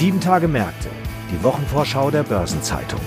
Sieben 0.00 0.18
Tage 0.18 0.48
Märkte, 0.48 0.88
die 1.30 1.44
Wochenvorschau 1.44 2.10
der 2.10 2.22
Börsenzeitung. 2.22 3.02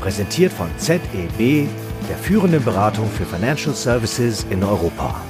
Präsentiert 0.00 0.50
von 0.50 0.70
ZEB, 0.78 1.68
der 2.08 2.16
führenden 2.16 2.64
Beratung 2.64 3.10
für 3.10 3.26
Financial 3.26 3.74
Services 3.74 4.46
in 4.48 4.64
Europa. 4.64 5.20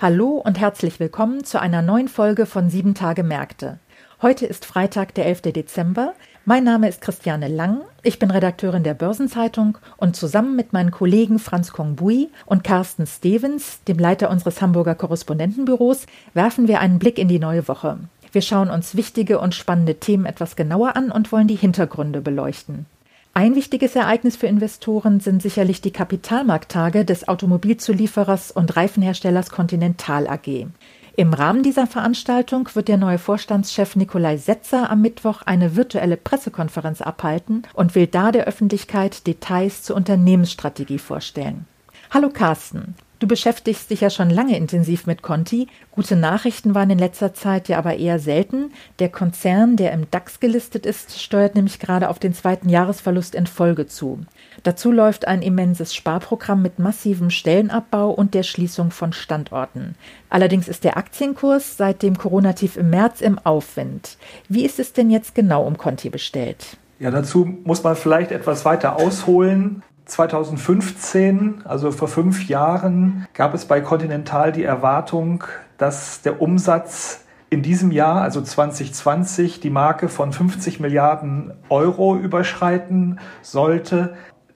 Hallo 0.00 0.40
und 0.44 0.60
herzlich 0.60 1.00
willkommen 1.00 1.42
zu 1.42 1.60
einer 1.60 1.82
neuen 1.82 2.06
Folge 2.06 2.46
von 2.46 2.70
Sieben 2.70 2.94
Tage 2.94 3.24
Märkte. 3.24 3.80
Heute 4.22 4.46
ist 4.46 4.64
Freitag, 4.64 5.14
der 5.14 5.26
11. 5.26 5.52
Dezember. 5.52 6.14
Mein 6.44 6.62
Name 6.62 6.88
ist 6.88 7.00
Christiane 7.00 7.48
Lang. 7.48 7.80
Ich 8.04 8.20
bin 8.20 8.30
Redakteurin 8.30 8.84
der 8.84 8.94
Börsenzeitung 8.94 9.78
und 9.96 10.14
zusammen 10.14 10.54
mit 10.54 10.72
meinen 10.72 10.92
Kollegen 10.92 11.40
Franz 11.40 11.72
Kongbui 11.72 12.30
und 12.46 12.62
Carsten 12.62 13.08
Stevens, 13.08 13.82
dem 13.82 13.98
Leiter 13.98 14.30
unseres 14.30 14.62
Hamburger 14.62 14.94
Korrespondentenbüros, 14.94 16.06
werfen 16.34 16.68
wir 16.68 16.78
einen 16.78 17.00
Blick 17.00 17.18
in 17.18 17.26
die 17.26 17.40
neue 17.40 17.66
Woche. 17.66 17.98
Wir 18.32 18.42
schauen 18.42 18.70
uns 18.70 18.96
wichtige 18.96 19.38
und 19.38 19.54
spannende 19.54 19.96
Themen 19.96 20.24
etwas 20.24 20.56
genauer 20.56 20.96
an 20.96 21.10
und 21.10 21.30
wollen 21.32 21.48
die 21.48 21.54
Hintergründe 21.54 22.22
beleuchten. 22.22 22.86
Ein 23.34 23.54
wichtiges 23.54 23.94
Ereignis 23.94 24.36
für 24.36 24.46
Investoren 24.46 25.20
sind 25.20 25.40
sicherlich 25.40 25.80
die 25.80 25.90
Kapitalmarkttage 25.90 27.04
des 27.04 27.28
Automobilzulieferers 27.28 28.50
und 28.50 28.76
Reifenherstellers 28.76 29.50
Continental 29.50 30.26
AG. 30.28 30.66
Im 31.14 31.34
Rahmen 31.34 31.62
dieser 31.62 31.86
Veranstaltung 31.86 32.68
wird 32.72 32.88
der 32.88 32.96
neue 32.96 33.18
Vorstandschef 33.18 33.96
Nikolai 33.96 34.38
Setzer 34.38 34.88
am 34.88 35.02
Mittwoch 35.02 35.42
eine 35.42 35.76
virtuelle 35.76 36.16
Pressekonferenz 36.16 37.02
abhalten 37.02 37.64
und 37.74 37.94
will 37.94 38.06
da 38.06 38.32
der 38.32 38.46
Öffentlichkeit 38.46 39.26
Details 39.26 39.82
zur 39.82 39.96
Unternehmensstrategie 39.96 40.98
vorstellen. 40.98 41.66
Hallo 42.10 42.30
Carsten, 42.30 42.94
Du 43.22 43.28
beschäftigst 43.28 43.88
dich 43.88 44.00
ja 44.00 44.10
schon 44.10 44.30
lange 44.30 44.56
intensiv 44.56 45.06
mit 45.06 45.22
Conti. 45.22 45.68
Gute 45.92 46.16
Nachrichten 46.16 46.74
waren 46.74 46.90
in 46.90 46.98
letzter 46.98 47.32
Zeit 47.32 47.68
ja 47.68 47.78
aber 47.78 47.94
eher 47.94 48.18
selten. 48.18 48.72
Der 48.98 49.10
Konzern, 49.10 49.76
der 49.76 49.92
im 49.92 50.10
DAX 50.10 50.40
gelistet 50.40 50.86
ist, 50.86 51.22
steuert 51.22 51.54
nämlich 51.54 51.78
gerade 51.78 52.08
auf 52.08 52.18
den 52.18 52.34
zweiten 52.34 52.68
Jahresverlust 52.68 53.36
in 53.36 53.46
Folge 53.46 53.86
zu. 53.86 54.26
Dazu 54.64 54.90
läuft 54.90 55.28
ein 55.28 55.40
immenses 55.40 55.94
Sparprogramm 55.94 56.62
mit 56.62 56.80
massivem 56.80 57.30
Stellenabbau 57.30 58.10
und 58.10 58.34
der 58.34 58.42
Schließung 58.42 58.90
von 58.90 59.12
Standorten. 59.12 59.94
Allerdings 60.28 60.66
ist 60.66 60.82
der 60.82 60.96
Aktienkurs 60.96 61.76
seit 61.76 62.02
dem 62.02 62.18
Corona-Tief 62.18 62.76
im 62.76 62.90
März 62.90 63.20
im 63.20 63.38
Aufwind. 63.38 64.16
Wie 64.48 64.64
ist 64.64 64.80
es 64.80 64.94
denn 64.94 65.10
jetzt 65.10 65.36
genau 65.36 65.64
um 65.64 65.78
Conti 65.78 66.10
bestellt? 66.10 66.76
Ja, 66.98 67.12
dazu 67.12 67.44
muss 67.62 67.84
man 67.84 67.94
vielleicht 67.94 68.32
etwas 68.32 68.64
weiter 68.64 68.96
ausholen. 68.96 69.84
2015, 70.04 71.62
also 71.64 71.90
vor 71.90 72.08
fünf 72.08 72.48
Jahren, 72.48 73.26
gab 73.34 73.54
es 73.54 73.64
bei 73.64 73.80
Continental 73.80 74.52
die 74.52 74.64
Erwartung, 74.64 75.44
dass 75.78 76.22
der 76.22 76.40
Umsatz 76.42 77.24
in 77.50 77.62
diesem 77.62 77.90
Jahr, 77.90 78.22
also 78.22 78.40
2020, 78.40 79.60
die 79.60 79.70
Marke 79.70 80.08
von 80.08 80.32
50 80.32 80.80
Milliarden 80.80 81.52
Euro 81.68 82.16
überschreiten 82.16 83.20
sollte. 83.42 84.14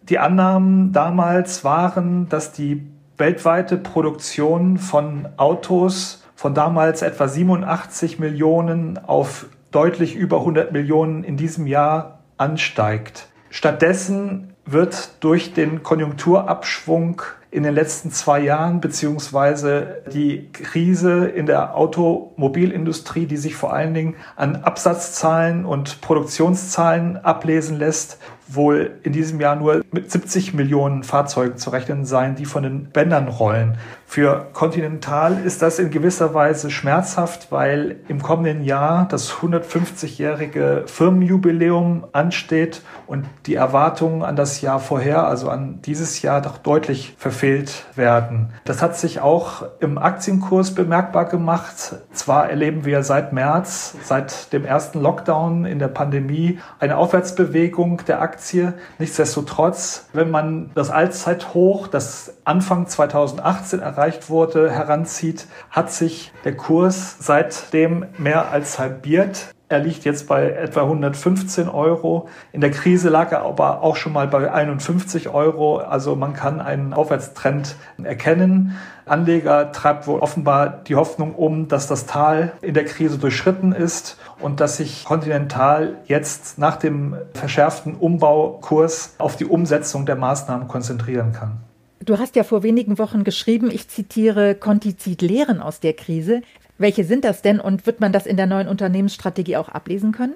Die 0.08 0.19
Annahmen 0.19 0.92
damals 0.92 1.62
waren, 1.62 2.28
dass 2.28 2.53
die 2.53 2.86
weltweite 3.19 3.77
Produktion 3.77 4.78
von 4.78 5.28
Autos 5.36 6.25
von 6.34 6.55
damals 6.55 7.03
etwa 7.03 7.28
87 7.28 8.19
Millionen 8.19 8.98
auf 8.98 9.47
deutlich 9.72 10.14
über 10.14 10.38
100 10.38 10.72
Millionen 10.72 11.22
in 11.22 11.36
diesem 11.36 11.66
Jahr 11.66 12.20
ansteigt. 12.38 13.28
Stattdessen 13.50 14.56
wird 14.67 15.22
durch 15.25 15.55
den 15.55 15.83
Konjunkturabschwung 15.83 17.22
in 17.50 17.62
den 17.62 17.75
letzten 17.75 18.11
zwei 18.11 18.41
Jahren 18.41 18.83
beziehungsweise 18.83 20.03
die 20.12 20.50
Krise 20.53 21.27
in 21.27 21.47
der 21.47 21.75
Automobilindustrie, 21.75 23.25
die 23.25 23.38
sich 23.38 23.54
vor 23.54 23.72
allen 23.72 23.94
Dingen 23.94 24.16
an 24.34 24.56
Absatzzahlen 24.56 25.65
und 25.65 26.03
Produktionszahlen 26.03 27.16
ablesen 27.16 27.78
lässt, 27.78 28.19
wohl 28.49 28.99
in 29.04 29.12
diesem 29.12 29.41
Jahr 29.41 29.56
nur 29.56 29.84
mit 29.97 30.12
70 30.12 30.53
Millionen 30.53 31.05
Fahrzeugen 31.05 31.57
zu 31.57 31.71
rechnen 31.71 32.05
sein, 32.05 32.37
die 32.37 32.45
von 32.45 32.62
den 32.62 32.91
Bändern 32.91 33.29
rollen. 33.29 33.79
Für 34.09 34.47
Continental 34.53 35.39
ist 35.45 35.62
das 35.62 35.79
in 35.79 35.91
gewisser 35.91 36.33
Weise 36.33 36.71
schmerzhaft, 36.71 37.51
weil 37.51 37.97
im 38.09 38.23
kommenden 38.23 38.62
Jahr 38.62 39.09
das 39.09 39.33
150-jährige 39.33 40.84
Firmenjubiläum 40.87 42.05
ansteht 42.12 42.83
und 43.07 43.25
die 43.47 43.55
Erwartungen 43.55 44.23
an 44.23 44.37
das 44.37 44.61
Jahr 44.61 44.81
vorher, 44.81 45.27
also 45.27 45.49
an 45.49 45.81
dieses 45.83 46.23
Jahr, 46.23 46.43
doch 46.43 46.59
deutlich 46.59 47.15
verfehlt 47.19 47.84
werden. 47.97 48.51
Das 48.65 48.83
hat 48.83 48.97
sich 48.97 49.21
auch 49.21 49.65
im 49.81 49.99
Aktienkurs 49.99 50.75
bemerkbar 50.75 51.25
gemacht. 51.25 51.97
Zwar 52.13 52.51
erleben 52.51 52.84
wir 52.84 53.03
seit 53.03 53.33
März, 53.33 53.97
seit 54.05 54.53
dem 54.53 54.65
ersten 54.65 55.01
Lockdown 55.01 55.65
in 55.65 55.78
der 55.78 55.89
Pandemie, 55.89 56.61
eine 56.78 56.97
Aufwärtsbewegung 56.99 58.03
der 58.07 58.21
Aktie. 58.21 58.75
Nichtsdestotrotz, 58.99 59.85
wenn 60.12 60.30
man 60.30 60.70
das 60.74 60.91
Allzeithoch, 60.91 61.88
das 61.88 62.34
Anfang 62.44 62.86
2018 62.86 63.80
erreicht 63.80 64.30
wurde, 64.30 64.70
heranzieht, 64.70 65.47
hat 65.70 65.91
sich 65.92 66.32
der 66.44 66.56
Kurs 66.56 67.16
seitdem 67.20 68.06
mehr 68.19 68.50
als 68.50 68.78
halbiert. 68.78 69.54
Er 69.69 69.81
liegt 69.81 70.04
jetzt 70.04 70.28
bei 70.28 70.50
etwa 70.50 70.82
115 70.82 71.69
Euro. 71.69 72.28
In 72.53 72.60
der 72.60 72.71
Krise 72.71 73.09
lag 73.09 73.32
er 73.32 73.43
aber 73.43 73.82
auch 73.82 73.97
schon 73.97 74.12
mal 74.12 74.28
bei 74.28 74.53
51 74.53 75.28
Euro. 75.28 75.78
Also 75.78 76.15
man 76.15 76.34
kann 76.34 76.60
einen 76.60 76.93
Aufwärtstrend 76.93 77.75
erkennen. 78.00 78.77
Anleger 79.06 79.72
treibt 79.72 80.06
wohl 80.06 80.21
offenbar 80.21 80.82
die 80.87 80.94
Hoffnung 80.94 81.34
um, 81.34 81.66
dass 81.66 81.88
das 81.88 82.06
Tal 82.06 82.53
in 82.62 82.75
der 82.75 82.84
Krise 82.84 83.19
durchschritten 83.19 83.72
ist 83.72 84.19
und 84.38 84.60
dass 84.60 84.77
sich 84.77 85.04
Continental 85.04 85.97
jetzt 86.06 86.59
nach 86.59 86.77
dem 86.77 87.16
verschärften 87.34 87.97
Umbaukurs 87.97 89.16
auf 89.19 89.34
die 89.34 89.47
Umsetzung 89.47 90.06
der 90.06 90.16
Maßnahmen 90.16 90.69
konzentrieren 90.69 91.33
kann. 91.33 91.56
Du 92.04 92.19
hast 92.19 92.37
ja 92.37 92.44
vor 92.44 92.62
wenigen 92.62 92.98
Wochen 92.98 93.25
geschrieben, 93.25 93.69
ich 93.69 93.88
zitiere, 93.88 94.54
Conti 94.54 94.97
zieht 94.97 95.22
Lehren 95.22 95.60
aus 95.60 95.81
der 95.81 95.94
Krise. 95.94 96.43
Welche 96.78 97.04
sind 97.04 97.25
das 97.25 97.42
denn 97.42 97.60
und 97.60 97.87
wird 97.87 98.00
man 98.00 98.12
das 98.12 98.26
in 98.26 98.37
der 98.37 98.47
neuen 98.47 98.69
Unternehmensstrategie 98.69 99.56
auch 99.56 99.69
ablesen 99.69 100.12
können? 100.12 100.34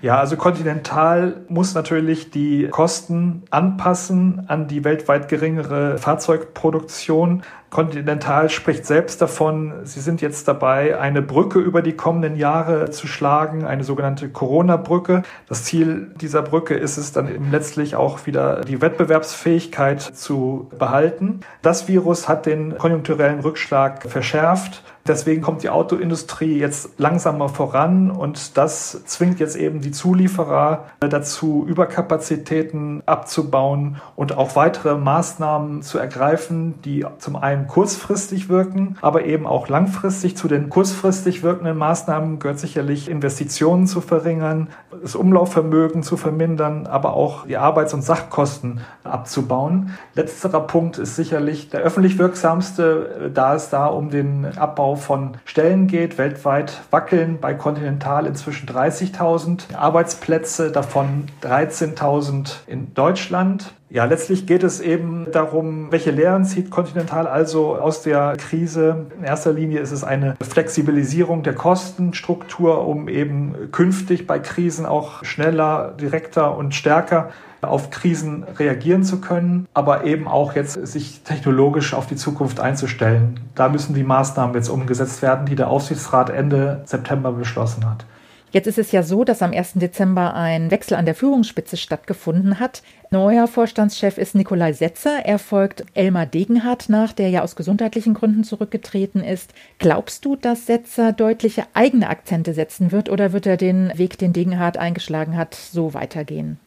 Ja, 0.00 0.18
also 0.18 0.36
Continental 0.36 1.42
muss 1.48 1.74
natürlich 1.74 2.30
die 2.30 2.66
Kosten 2.68 3.44
anpassen 3.50 4.44
an 4.48 4.66
die 4.66 4.84
weltweit 4.84 5.28
geringere 5.28 5.96
Fahrzeugproduktion. 5.98 7.44
Continental 7.72 8.50
spricht 8.50 8.84
selbst 8.84 9.22
davon, 9.22 9.72
sie 9.84 10.00
sind 10.00 10.20
jetzt 10.20 10.46
dabei, 10.46 11.00
eine 11.00 11.22
Brücke 11.22 11.58
über 11.58 11.80
die 11.80 11.94
kommenden 11.94 12.36
Jahre 12.36 12.90
zu 12.90 13.06
schlagen, 13.06 13.64
eine 13.64 13.82
sogenannte 13.82 14.28
Corona-Brücke. 14.28 15.22
Das 15.48 15.64
Ziel 15.64 16.10
dieser 16.20 16.42
Brücke 16.42 16.74
ist 16.74 16.98
es 16.98 17.12
dann 17.12 17.50
letztlich 17.50 17.96
auch 17.96 18.26
wieder 18.26 18.60
die 18.60 18.82
Wettbewerbsfähigkeit 18.82 20.02
zu 20.02 20.68
behalten. 20.78 21.40
Das 21.62 21.88
Virus 21.88 22.28
hat 22.28 22.44
den 22.44 22.76
konjunkturellen 22.76 23.40
Rückschlag 23.40 24.02
verschärft 24.06 24.82
Deswegen 25.06 25.42
kommt 25.42 25.64
die 25.64 25.68
Autoindustrie 25.68 26.58
jetzt 26.58 27.00
langsamer 27.00 27.48
voran 27.48 28.12
und 28.12 28.56
das 28.56 29.04
zwingt 29.04 29.40
jetzt 29.40 29.56
eben 29.56 29.80
die 29.80 29.90
Zulieferer 29.90 30.84
dazu, 31.00 31.64
Überkapazitäten 31.66 33.02
abzubauen 33.04 34.00
und 34.14 34.36
auch 34.36 34.54
weitere 34.54 34.96
Maßnahmen 34.96 35.82
zu 35.82 35.98
ergreifen, 35.98 36.80
die 36.82 37.04
zum 37.18 37.34
einen 37.34 37.61
kurzfristig 37.66 38.48
wirken, 38.48 38.96
aber 39.00 39.24
eben 39.24 39.46
auch 39.46 39.68
langfristig. 39.68 40.36
Zu 40.36 40.48
den 40.48 40.68
kurzfristig 40.68 41.42
wirkenden 41.42 41.78
Maßnahmen 41.78 42.38
gehört 42.38 42.58
sicherlich 42.58 43.08
Investitionen 43.08 43.86
zu 43.86 44.00
verringern, 44.00 44.68
das 45.02 45.14
Umlaufvermögen 45.14 46.02
zu 46.02 46.16
vermindern, 46.16 46.86
aber 46.86 47.14
auch 47.14 47.46
die 47.46 47.56
Arbeits- 47.56 47.94
und 47.94 48.02
Sachkosten 48.02 48.80
abzubauen. 49.04 49.94
Letzterer 50.14 50.60
Punkt 50.60 50.98
ist 50.98 51.16
sicherlich 51.16 51.70
der 51.70 51.80
öffentlich 51.80 52.18
wirksamste, 52.18 53.30
da 53.32 53.54
es 53.54 53.70
da 53.70 53.86
um 53.86 54.10
den 54.10 54.46
Abbau 54.56 54.82
Abbau 54.82 54.96
von 54.96 55.36
Stellen 55.44 55.86
geht. 55.86 56.18
Weltweit 56.18 56.80
wackeln 56.90 57.38
bei 57.40 57.54
Continental 57.54 58.26
inzwischen 58.26 58.66
30.000 58.66 59.76
Arbeitsplätze, 59.76 60.72
davon 60.72 61.26
13.000 61.42 62.66
in 62.66 62.94
Deutschland. 62.94 63.74
Ja, 63.92 64.06
letztlich 64.06 64.46
geht 64.46 64.62
es 64.62 64.80
eben 64.80 65.26
darum, 65.32 65.92
welche 65.92 66.12
Lehren 66.12 66.46
zieht 66.46 66.70
Continental 66.70 67.26
also 67.26 67.76
aus 67.76 68.00
der 68.00 68.38
Krise. 68.38 69.04
In 69.18 69.22
erster 69.22 69.52
Linie 69.52 69.80
ist 69.80 69.92
es 69.92 70.02
eine 70.02 70.34
Flexibilisierung 70.40 71.42
der 71.42 71.54
Kostenstruktur, 71.54 72.86
um 72.88 73.06
eben 73.06 73.70
künftig 73.70 74.26
bei 74.26 74.38
Krisen 74.38 74.86
auch 74.86 75.22
schneller, 75.24 75.92
direkter 76.00 76.56
und 76.56 76.74
stärker 76.74 77.32
auf 77.60 77.90
Krisen 77.90 78.44
reagieren 78.58 79.04
zu 79.04 79.20
können, 79.20 79.68
aber 79.74 80.04
eben 80.04 80.26
auch 80.26 80.54
jetzt 80.54 80.86
sich 80.86 81.20
technologisch 81.22 81.92
auf 81.92 82.06
die 82.06 82.16
Zukunft 82.16 82.60
einzustellen. 82.60 83.40
Da 83.54 83.68
müssen 83.68 83.94
die 83.94 84.04
Maßnahmen 84.04 84.54
jetzt 84.54 84.70
umgesetzt 84.70 85.20
werden, 85.20 85.44
die 85.44 85.54
der 85.54 85.68
Aufsichtsrat 85.68 86.30
Ende 86.30 86.80
September 86.86 87.30
beschlossen 87.32 87.84
hat. 87.84 88.06
Jetzt 88.52 88.66
ist 88.66 88.78
es 88.78 88.92
ja 88.92 89.02
so, 89.02 89.24
dass 89.24 89.40
am 89.40 89.52
1. 89.52 89.72
Dezember 89.76 90.34
ein 90.34 90.70
Wechsel 90.70 90.94
an 90.94 91.06
der 91.06 91.14
Führungsspitze 91.14 91.78
stattgefunden 91.78 92.60
hat. 92.60 92.82
Neuer 93.10 93.48
Vorstandschef 93.48 94.18
ist 94.18 94.34
Nikolai 94.34 94.74
Setzer. 94.74 95.24
Er 95.24 95.38
folgt 95.38 95.86
Elmar 95.94 96.26
Degenhardt 96.26 96.90
nach, 96.90 97.14
der 97.14 97.30
ja 97.30 97.42
aus 97.42 97.56
gesundheitlichen 97.56 98.12
Gründen 98.12 98.44
zurückgetreten 98.44 99.24
ist. 99.24 99.54
Glaubst 99.78 100.26
du, 100.26 100.36
dass 100.36 100.66
Setzer 100.66 101.12
deutliche 101.12 101.64
eigene 101.72 102.10
Akzente 102.10 102.52
setzen 102.52 102.92
wird 102.92 103.08
oder 103.08 103.32
wird 103.32 103.46
er 103.46 103.56
den 103.56 103.90
Weg, 103.96 104.18
den 104.18 104.34
Degenhardt 104.34 104.76
eingeschlagen 104.76 105.34
hat, 105.34 105.54
so 105.54 105.94
weitergehen? 105.94 106.58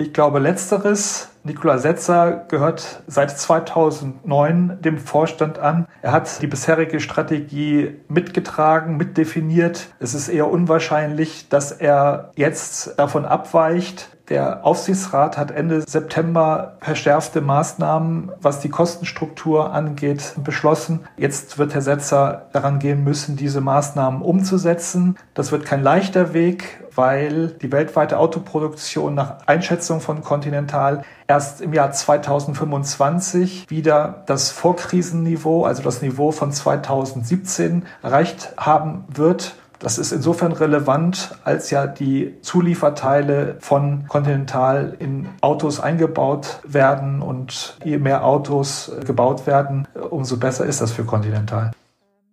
Ich 0.00 0.12
glaube 0.12 0.38
letzteres. 0.38 1.30
Nikola 1.42 1.78
Setzer 1.78 2.44
gehört 2.48 3.02
seit 3.08 3.36
2009 3.36 4.78
dem 4.80 4.98
Vorstand 4.98 5.58
an. 5.58 5.88
Er 6.02 6.12
hat 6.12 6.40
die 6.40 6.46
bisherige 6.46 7.00
Strategie 7.00 7.96
mitgetragen, 8.06 8.96
mitdefiniert. 8.96 9.88
Es 9.98 10.14
ist 10.14 10.28
eher 10.28 10.48
unwahrscheinlich, 10.48 11.48
dass 11.48 11.72
er 11.72 12.30
jetzt 12.36 12.96
davon 12.96 13.24
abweicht. 13.24 14.16
Der 14.28 14.66
Aufsichtsrat 14.66 15.38
hat 15.38 15.50
Ende 15.50 15.80
September 15.80 16.76
verschärfte 16.80 17.40
Maßnahmen, 17.40 18.30
was 18.42 18.60
die 18.60 18.68
Kostenstruktur 18.68 19.72
angeht, 19.72 20.34
beschlossen. 20.44 21.00
Jetzt 21.16 21.56
wird 21.56 21.72
Herr 21.72 21.80
Setzer 21.80 22.48
daran 22.52 22.78
gehen 22.78 23.04
müssen, 23.04 23.36
diese 23.36 23.62
Maßnahmen 23.62 24.20
umzusetzen. 24.20 25.16
Das 25.32 25.50
wird 25.50 25.64
kein 25.64 25.82
leichter 25.82 26.34
Weg, 26.34 26.84
weil 26.94 27.48
die 27.62 27.72
weltweite 27.72 28.18
Autoproduktion 28.18 29.14
nach 29.14 29.46
Einschätzung 29.46 30.00
von 30.00 30.22
Continental 30.22 31.04
erst 31.26 31.62
im 31.62 31.72
Jahr 31.72 31.92
2025 31.92 33.70
wieder 33.70 34.24
das 34.26 34.50
Vorkrisenniveau, 34.50 35.64
also 35.64 35.82
das 35.82 36.02
Niveau 36.02 36.32
von 36.32 36.52
2017 36.52 37.86
erreicht 38.02 38.52
haben 38.58 39.04
wird. 39.08 39.54
Das 39.80 39.96
ist 39.96 40.10
insofern 40.10 40.52
relevant, 40.52 41.36
als 41.44 41.70
ja 41.70 41.86
die 41.86 42.34
Zulieferteile 42.42 43.56
von 43.60 44.06
Continental 44.08 44.96
in 44.98 45.28
Autos 45.40 45.78
eingebaut 45.78 46.60
werden 46.64 47.22
und 47.22 47.78
je 47.84 47.98
mehr 47.98 48.24
Autos 48.24 48.90
gebaut 49.06 49.46
werden, 49.46 49.86
umso 50.10 50.36
besser 50.36 50.66
ist 50.66 50.80
das 50.80 50.90
für 50.90 51.04
Continental. 51.04 51.70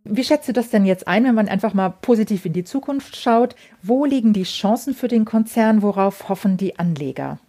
Wie 0.08 0.24
schätzt 0.24 0.48
du 0.48 0.54
das 0.54 0.70
denn 0.70 0.86
jetzt 0.86 1.08
ein, 1.08 1.24
wenn 1.24 1.34
man 1.36 1.48
einfach 1.48 1.74
mal 1.74 1.90
positiv 1.90 2.46
in 2.46 2.54
die 2.54 2.64
Zukunft 2.64 3.16
schaut? 3.16 3.56
Wo 3.82 4.06
liegen 4.06 4.34
die 4.34 4.44
Chancen 4.44 4.94
für 4.94 5.08
den 5.08 5.26
Konzern? 5.26 5.82
Worauf 5.82 6.30
hoffen 6.30 6.58
die 6.58 6.78
Anleger? 6.78 7.40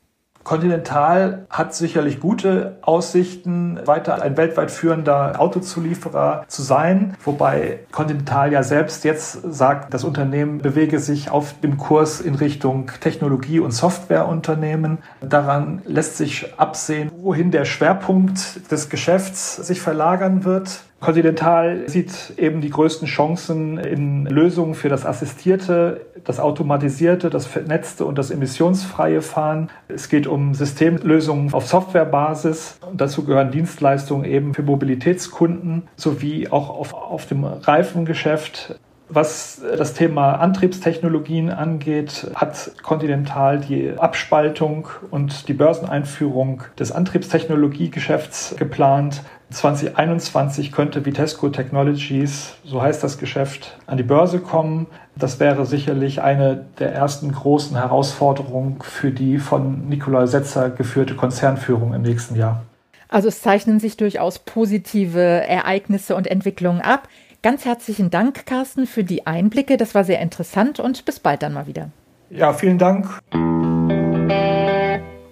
Continental 0.47 1.45
hat 1.51 1.75
sicherlich 1.75 2.21
gute 2.21 2.79
Aussichten, 2.83 3.81
weiter 3.85 4.23
ein 4.23 4.37
weltweit 4.37 4.71
führender 4.71 5.41
Autozulieferer 5.41 6.45
zu 6.47 6.63
sein, 6.63 7.17
wobei 7.25 7.81
Continental 7.91 8.53
ja 8.53 8.63
selbst 8.63 9.03
jetzt 9.03 9.41
sagt, 9.53 9.93
das 9.93 10.05
Unternehmen 10.05 10.59
bewege 10.59 11.01
sich 11.01 11.33
auf 11.33 11.59
dem 11.63 11.79
Kurs 11.79 12.21
in 12.21 12.37
Richtung 12.37 12.93
Technologie- 13.01 13.59
und 13.59 13.73
Softwareunternehmen. 13.73 14.99
Daran 15.21 15.83
lässt 15.85 16.17
sich 16.17 16.55
absehen, 16.57 17.11
wohin 17.17 17.51
der 17.51 17.65
Schwerpunkt 17.65 18.71
des 18.71 18.89
Geschäfts 18.89 19.57
sich 19.57 19.81
verlagern 19.81 20.45
wird. 20.45 20.83
Continental 20.99 21.89
sieht 21.89 22.33
eben 22.39 22.63
die 22.63 22.71
größten 22.71 23.07
Chancen 23.07 23.79
in 23.79 24.25
Lösungen 24.27 24.75
für 24.75 24.89
das 24.89 25.05
assistierte, 25.05 26.07
das 26.25 26.41
automatisierte, 26.41 27.29
das 27.29 27.47
vernetzte 27.47 28.07
und 28.07 28.17
das 28.17 28.31
emissionsfreie 28.31 29.21
Fahren. 29.21 29.69
Es 29.89 30.09
geht 30.09 30.27
um 30.27 30.55
Systemlösungen 30.55 31.53
auf 31.53 31.67
Softwarebasis. 31.67 32.79
Und 32.91 33.01
dazu 33.01 33.25
gehören 33.25 33.51
Dienstleistungen 33.51 34.25
eben 34.25 34.55
für 34.55 34.63
Mobilitätskunden 34.63 35.87
sowie 35.97 36.49
auch 36.49 36.71
auf, 36.71 36.95
auf 36.95 37.27
dem 37.27 37.45
Reifengeschäft. 37.45 38.79
Was 39.09 39.63
das 39.79 39.95
Thema 39.95 40.35
Antriebstechnologien 40.35 41.51
angeht, 41.51 42.29
hat 42.35 42.73
Continental 42.83 43.61
die 43.61 43.93
Abspaltung 43.97 44.89
und 45.13 45.47
die 45.47 45.53
Börseneinführung 45.53 46.65
des 46.77 46.91
Antriebstechnologiegeschäfts 46.91 48.57
geplant. 48.59 49.23
2021 49.51 50.73
könnte 50.73 51.07
Vitesco 51.07 51.49
Technologies, 51.51 52.55
so 52.65 52.83
heißt 52.83 53.05
das 53.05 53.19
Geschäft, 53.19 53.79
an 53.87 53.97
die 53.97 54.03
Börse 54.03 54.41
kommen. 54.41 54.89
Das 55.15 55.39
wäre 55.39 55.67
sicherlich 55.67 56.21
eine 56.21 56.67
der 56.81 56.93
ersten 56.93 57.31
großen 57.31 57.77
Herausforderungen 57.77 58.79
für 58.83 59.13
die 59.13 59.39
von 59.39 59.89
Nikolai 59.89 60.27
Setzer 60.27 60.71
geführte 60.71 61.15
Konzernführung 61.15 61.95
im 61.95 62.03
nächsten 62.03 62.35
Jahr. 62.35 62.65
Also 63.09 63.29
es 63.29 63.41
zeichnen 63.41 63.79
sich 63.79 63.97
durchaus 63.97 64.41
positive 64.41 65.21
Ereignisse 65.21 66.17
und 66.17 66.27
Entwicklungen 66.27 66.81
ab. 66.81 67.09
Ganz 67.47 67.65
herzlichen 67.65 68.11
Dank, 68.11 68.45
Carsten, 68.45 68.89
für 68.89 69.05
die 69.05 69.25
Einblicke. 69.29 69.77
Das 69.77 69.95
war 69.95 70.03
sehr 70.03 70.19
interessant 70.19 70.81
und 70.81 71.05
bis 71.05 71.21
bald 71.21 71.45
dann 71.45 71.53
mal 71.53 71.69
wieder. 71.69 71.93
Ja, 72.29 72.53
vielen 72.53 72.77
Dank. 72.77 73.07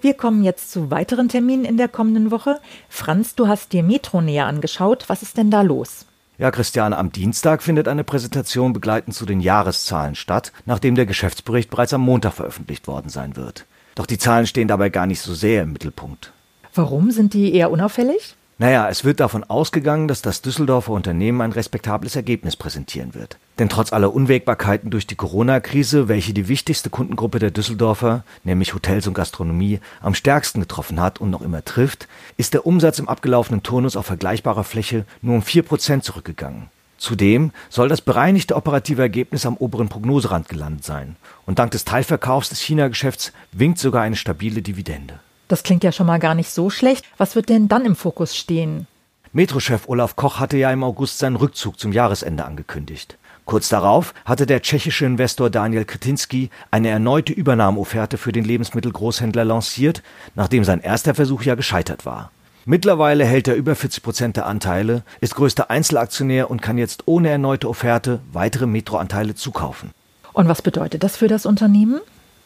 Wir 0.00 0.14
kommen 0.16 0.44
jetzt 0.44 0.70
zu 0.70 0.92
weiteren 0.92 1.28
Terminen 1.28 1.64
in 1.64 1.76
der 1.76 1.88
kommenden 1.88 2.30
Woche. 2.30 2.60
Franz, 2.88 3.34
du 3.34 3.48
hast 3.48 3.72
dir 3.72 3.82
Metro 3.82 4.20
näher 4.20 4.46
angeschaut. 4.46 5.06
Was 5.08 5.22
ist 5.22 5.38
denn 5.38 5.50
da 5.50 5.62
los? 5.62 6.06
Ja, 6.38 6.52
Christiane, 6.52 6.96
am 6.98 7.10
Dienstag 7.10 7.64
findet 7.64 7.88
eine 7.88 8.04
Präsentation 8.04 8.72
begleitend 8.72 9.16
zu 9.16 9.26
den 9.26 9.40
Jahreszahlen 9.40 10.14
statt, 10.14 10.52
nachdem 10.66 10.94
der 10.94 11.06
Geschäftsbericht 11.06 11.68
bereits 11.68 11.94
am 11.94 12.02
Montag 12.02 12.34
veröffentlicht 12.34 12.86
worden 12.86 13.08
sein 13.08 13.34
wird. 13.34 13.66
Doch 13.96 14.06
die 14.06 14.18
Zahlen 14.18 14.46
stehen 14.46 14.68
dabei 14.68 14.88
gar 14.88 15.08
nicht 15.08 15.20
so 15.20 15.34
sehr 15.34 15.64
im 15.64 15.72
Mittelpunkt. 15.72 16.32
Warum 16.76 17.10
sind 17.10 17.34
die 17.34 17.52
eher 17.52 17.72
unauffällig? 17.72 18.36
Naja, 18.56 18.88
es 18.88 19.04
wird 19.04 19.18
davon 19.18 19.42
ausgegangen, 19.42 20.06
dass 20.06 20.22
das 20.22 20.40
Düsseldorfer 20.40 20.92
Unternehmen 20.92 21.40
ein 21.40 21.50
respektables 21.50 22.14
Ergebnis 22.14 22.54
präsentieren 22.54 23.12
wird. 23.12 23.36
Denn 23.58 23.68
trotz 23.68 23.92
aller 23.92 24.14
Unwägbarkeiten 24.14 24.90
durch 24.90 25.08
die 25.08 25.16
Corona-Krise, 25.16 26.06
welche 26.06 26.32
die 26.32 26.46
wichtigste 26.46 26.88
Kundengruppe 26.88 27.40
der 27.40 27.50
Düsseldorfer, 27.50 28.22
nämlich 28.44 28.72
Hotels 28.72 29.08
und 29.08 29.14
Gastronomie, 29.14 29.80
am 30.00 30.14
stärksten 30.14 30.60
getroffen 30.60 31.00
hat 31.00 31.20
und 31.20 31.30
noch 31.30 31.42
immer 31.42 31.64
trifft, 31.64 32.06
ist 32.36 32.54
der 32.54 32.64
Umsatz 32.64 33.00
im 33.00 33.08
abgelaufenen 33.08 33.64
Turnus 33.64 33.96
auf 33.96 34.06
vergleichbarer 34.06 34.64
Fläche 34.64 35.04
nur 35.20 35.34
um 35.34 35.42
vier 35.42 35.64
Prozent 35.64 36.04
zurückgegangen. 36.04 36.68
Zudem 36.96 37.50
soll 37.70 37.88
das 37.88 38.00
bereinigte 38.00 38.54
operative 38.54 39.02
Ergebnis 39.02 39.46
am 39.46 39.56
oberen 39.56 39.88
Prognoserand 39.88 40.48
gelandet 40.48 40.84
sein. 40.84 41.16
Und 41.44 41.58
dank 41.58 41.72
des 41.72 41.84
Teilverkaufs 41.84 42.50
des 42.50 42.60
China-Geschäfts 42.60 43.32
winkt 43.50 43.80
sogar 43.80 44.02
eine 44.02 44.16
stabile 44.16 44.62
Dividende. 44.62 45.18
Das 45.54 45.62
klingt 45.62 45.84
ja 45.84 45.92
schon 45.92 46.08
mal 46.08 46.18
gar 46.18 46.34
nicht 46.34 46.50
so 46.50 46.68
schlecht. 46.68 47.04
Was 47.16 47.36
wird 47.36 47.48
denn 47.48 47.68
dann 47.68 47.84
im 47.84 47.94
Fokus 47.94 48.34
stehen? 48.36 48.88
Metrochef 49.32 49.88
Olaf 49.88 50.16
Koch 50.16 50.40
hatte 50.40 50.56
ja 50.56 50.72
im 50.72 50.82
August 50.82 51.20
seinen 51.20 51.36
Rückzug 51.36 51.78
zum 51.78 51.92
Jahresende 51.92 52.44
angekündigt. 52.44 53.18
Kurz 53.44 53.68
darauf 53.68 54.14
hatte 54.24 54.46
der 54.46 54.62
tschechische 54.62 55.06
Investor 55.06 55.50
Daniel 55.50 55.84
Kretinsky 55.84 56.50
eine 56.72 56.88
erneute 56.88 57.32
Übernahmeofferte 57.32 58.18
für 58.18 58.32
den 58.32 58.44
Lebensmittelgroßhändler 58.44 59.44
lanciert, 59.44 60.02
nachdem 60.34 60.64
sein 60.64 60.80
erster 60.80 61.14
Versuch 61.14 61.42
ja 61.42 61.54
gescheitert 61.54 62.04
war. 62.04 62.32
Mittlerweile 62.64 63.24
hält 63.24 63.46
er 63.46 63.54
über 63.54 63.76
40 63.76 64.02
Prozent 64.02 64.36
der 64.36 64.46
Anteile, 64.46 65.04
ist 65.20 65.36
größter 65.36 65.70
Einzelaktionär 65.70 66.50
und 66.50 66.62
kann 66.62 66.78
jetzt 66.78 67.04
ohne 67.06 67.28
erneute 67.28 67.68
Offerte 67.68 68.18
weitere 68.32 68.66
Metro-Anteile 68.66 69.36
zukaufen. 69.36 69.92
Und 70.32 70.48
was 70.48 70.62
bedeutet 70.62 71.04
das 71.04 71.16
für 71.16 71.28
das 71.28 71.46
Unternehmen? 71.46 72.00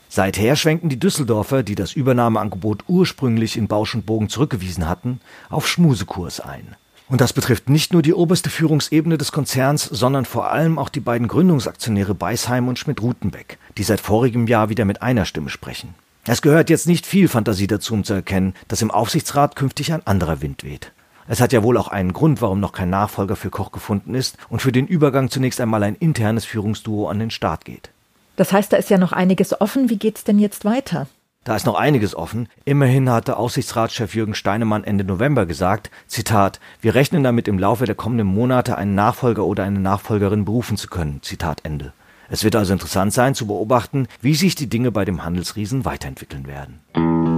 Seither 0.08 0.56
schwenken 0.56 0.88
die 0.88 0.98
Düsseldorfer, 0.98 1.62
die 1.62 1.74
das 1.74 1.92
Übernahmeangebot 1.92 2.84
ursprünglich 2.88 3.56
in 3.56 3.68
Bausch 3.68 3.94
und 3.94 4.06
Bogen 4.06 4.28
zurückgewiesen 4.28 4.88
hatten, 4.88 5.20
auf 5.50 5.68
Schmusekurs 5.68 6.40
ein. 6.40 6.76
Und 7.08 7.20
das 7.20 7.32
betrifft 7.32 7.70
nicht 7.70 7.92
nur 7.92 8.02
die 8.02 8.12
oberste 8.12 8.50
Führungsebene 8.50 9.16
des 9.16 9.32
Konzerns, 9.32 9.84
sondern 9.84 10.24
vor 10.24 10.50
allem 10.50 10.78
auch 10.78 10.90
die 10.90 11.00
beiden 11.00 11.28
Gründungsaktionäre 11.28 12.14
Beisheim 12.14 12.68
und 12.68 12.78
Schmidt-Rutenbeck, 12.78 13.58
die 13.78 13.82
seit 13.82 14.00
vorigem 14.00 14.46
Jahr 14.46 14.68
wieder 14.68 14.84
mit 14.84 15.00
einer 15.00 15.24
Stimme 15.24 15.48
sprechen. 15.48 15.94
Es 16.26 16.42
gehört 16.42 16.68
jetzt 16.68 16.86
nicht 16.86 17.06
viel 17.06 17.28
Fantasie 17.28 17.66
dazu, 17.66 17.94
um 17.94 18.04
zu 18.04 18.12
erkennen, 18.12 18.54
dass 18.68 18.82
im 18.82 18.90
Aufsichtsrat 18.90 19.56
künftig 19.56 19.92
ein 19.92 20.06
anderer 20.06 20.42
Wind 20.42 20.64
weht. 20.64 20.92
Es 21.26 21.40
hat 21.40 21.52
ja 21.52 21.62
wohl 21.62 21.78
auch 21.78 21.88
einen 21.88 22.12
Grund, 22.12 22.42
warum 22.42 22.60
noch 22.60 22.72
kein 22.72 22.90
Nachfolger 22.90 23.36
für 23.36 23.50
Koch 23.50 23.72
gefunden 23.72 24.14
ist 24.14 24.36
und 24.48 24.60
für 24.60 24.72
den 24.72 24.86
Übergang 24.86 25.30
zunächst 25.30 25.60
einmal 25.60 25.82
ein 25.82 25.94
internes 25.94 26.44
Führungsduo 26.44 27.08
an 27.08 27.18
den 27.18 27.30
Start 27.30 27.64
geht. 27.64 27.90
Das 28.38 28.52
heißt, 28.52 28.72
da 28.72 28.76
ist 28.76 28.88
ja 28.88 28.98
noch 28.98 29.12
einiges 29.12 29.60
offen. 29.60 29.90
Wie 29.90 29.96
geht's 29.96 30.22
denn 30.22 30.38
jetzt 30.38 30.64
weiter? 30.64 31.08
Da 31.42 31.56
ist 31.56 31.66
noch 31.66 31.74
einiges 31.74 32.14
offen. 32.14 32.48
Immerhin 32.64 33.10
hatte 33.10 33.36
Aussichtsratschef 33.36 34.14
Jürgen 34.14 34.34
Steinemann 34.34 34.84
Ende 34.84 35.02
November 35.02 35.44
gesagt, 35.44 35.90
Zitat, 36.06 36.60
wir 36.80 36.94
rechnen 36.94 37.24
damit 37.24 37.48
im 37.48 37.58
Laufe 37.58 37.84
der 37.84 37.96
kommenden 37.96 38.28
Monate 38.28 38.78
einen 38.78 38.94
Nachfolger 38.94 39.44
oder 39.44 39.64
eine 39.64 39.80
Nachfolgerin 39.80 40.44
berufen 40.44 40.76
zu 40.76 40.86
können. 40.86 41.20
Zitat 41.22 41.64
Ende. 41.64 41.92
Es 42.28 42.44
wird 42.44 42.54
also 42.54 42.72
interessant 42.72 43.12
sein 43.12 43.34
zu 43.34 43.48
beobachten, 43.48 44.06
wie 44.20 44.36
sich 44.36 44.54
die 44.54 44.68
Dinge 44.68 44.92
bei 44.92 45.04
dem 45.04 45.24
Handelsriesen 45.24 45.84
weiterentwickeln 45.84 46.46
werden. 46.46 47.37